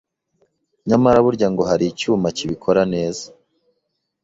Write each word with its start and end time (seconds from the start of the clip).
Nyamara 0.87 1.17
burya 1.25 1.47
ngo 1.51 1.63
hari 1.69 1.85
icyuma 1.91 2.27
kibikora 2.37 2.81
neza 2.93 3.25